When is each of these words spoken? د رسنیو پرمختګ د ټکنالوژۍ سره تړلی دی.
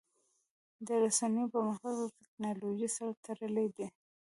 د 0.85 0.87
رسنیو 1.03 1.51
پرمختګ 1.53 1.93
د 1.99 2.03
ټکنالوژۍ 2.19 2.87
سره 2.97 3.11
تړلی 3.25 3.67
دی. 3.75 3.85